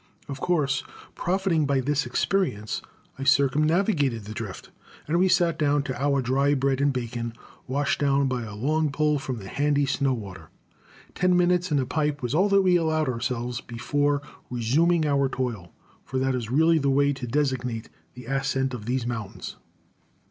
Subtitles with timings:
[0.27, 2.81] Of course, profiting by this experience,
[3.19, 4.71] I circumnavigated the drift,
[5.07, 7.33] and we sat down to our dry bread and bacon,
[7.67, 10.49] washed down by a long pull from the handy snow water.
[11.13, 15.71] Ten minutes and a pipe was all that we allowed ourselves before resuming our toil
[16.03, 19.55] for that is really the way to designate the ascent of these mountains.